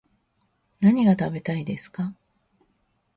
[0.79, 2.15] 何が食べたいですか